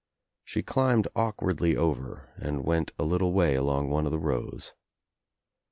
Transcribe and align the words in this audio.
She 0.43 0.63
climbed 0.63 1.07
awkwardly 1.15 1.77
over 1.77 2.31
and 2.35 2.63
went 2.65 2.91
a 2.97 3.03
little 3.03 3.33
way 3.33 3.53
along 3.53 3.91
one 3.91 4.07
of 4.07 4.11
the 4.11 4.17
rows. 4.17 4.73